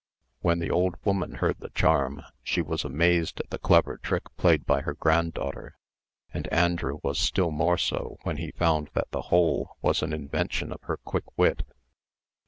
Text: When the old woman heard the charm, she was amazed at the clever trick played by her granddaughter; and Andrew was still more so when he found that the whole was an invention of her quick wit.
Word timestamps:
When 0.39 0.57
the 0.57 0.71
old 0.71 0.95
woman 1.05 1.33
heard 1.35 1.59
the 1.59 1.69
charm, 1.69 2.23
she 2.41 2.59
was 2.63 2.83
amazed 2.83 3.39
at 3.39 3.51
the 3.51 3.59
clever 3.59 3.97
trick 3.97 4.35
played 4.35 4.65
by 4.65 4.81
her 4.81 4.95
granddaughter; 4.95 5.77
and 6.33 6.47
Andrew 6.47 6.97
was 7.03 7.19
still 7.19 7.51
more 7.51 7.77
so 7.77 8.17
when 8.23 8.37
he 8.37 8.49
found 8.53 8.89
that 8.95 9.11
the 9.11 9.21
whole 9.29 9.77
was 9.83 10.01
an 10.01 10.11
invention 10.11 10.73
of 10.73 10.81
her 10.85 10.97
quick 10.97 11.37
wit. 11.37 11.61